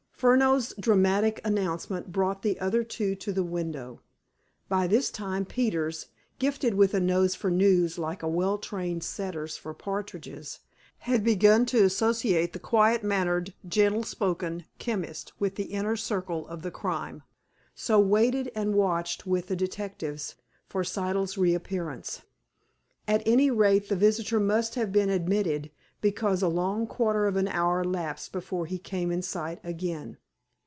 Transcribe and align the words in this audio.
Furneaux's 0.21 0.71
dramatic 0.79 1.41
announcement 1.43 2.11
brought 2.11 2.43
the 2.43 2.59
other 2.59 2.83
two 2.83 3.15
to 3.15 3.33
the 3.33 3.43
window. 3.43 4.01
By 4.69 4.85
this 4.85 5.09
time 5.09 5.45
Peters, 5.45 6.09
gifted 6.37 6.75
with 6.75 6.93
a 6.93 6.99
nose 6.99 7.33
for 7.33 7.49
news 7.49 7.97
like 7.97 8.21
a 8.21 8.27
well 8.27 8.59
trained 8.59 9.03
setter's 9.03 9.57
for 9.57 9.73
partridges, 9.73 10.59
had 10.99 11.23
begun 11.23 11.65
to 11.65 11.83
associate 11.83 12.53
the 12.53 12.59
quiet 12.59 13.03
mannered, 13.03 13.55
gentle 13.67 14.03
spoken 14.03 14.65
chemist 14.77 15.33
with 15.39 15.55
the 15.55 15.63
inner 15.73 15.95
circle 15.95 16.47
of 16.49 16.61
the 16.61 16.69
crime, 16.69 17.23
so 17.73 17.99
waited 17.99 18.51
and 18.53 18.75
watched 18.75 19.25
with 19.25 19.47
the 19.47 19.55
detectives 19.55 20.35
for 20.67 20.83
Siddle's 20.83 21.35
reappearance. 21.35 22.21
At 23.07 23.23
any 23.27 23.49
rate 23.49 23.89
the 23.89 23.95
visitor 23.95 24.39
must 24.39 24.75
have 24.75 24.91
been 24.91 25.09
admitted, 25.09 25.71
because 25.99 26.41
a 26.41 26.47
long 26.47 26.87
quarter 26.87 27.27
of 27.27 27.35
an 27.35 27.47
hour 27.47 27.81
elapsed 27.81 28.31
before 28.31 28.65
he 28.65 28.79
came 28.79 29.11
in 29.11 29.21
sight 29.21 29.59
again. 29.63 30.17